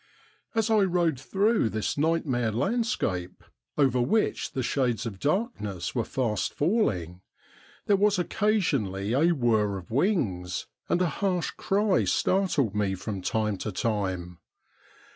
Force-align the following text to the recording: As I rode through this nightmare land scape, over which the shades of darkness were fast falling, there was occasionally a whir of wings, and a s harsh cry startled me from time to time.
As 0.55 0.71
I 0.71 0.79
rode 0.79 1.19
through 1.19 1.69
this 1.69 1.95
nightmare 1.95 2.51
land 2.51 2.87
scape, 2.87 3.43
over 3.77 4.01
which 4.01 4.53
the 4.53 4.63
shades 4.63 5.05
of 5.05 5.19
darkness 5.19 5.93
were 5.93 6.03
fast 6.03 6.55
falling, 6.55 7.21
there 7.85 7.95
was 7.97 8.17
occasionally 8.17 9.13
a 9.13 9.31
whir 9.33 9.77
of 9.77 9.91
wings, 9.91 10.65
and 10.89 11.03
a 11.03 11.05
s 11.05 11.13
harsh 11.17 11.51
cry 11.51 12.05
startled 12.05 12.73
me 12.73 12.95
from 12.95 13.21
time 13.21 13.57
to 13.57 13.71
time. 13.71 14.39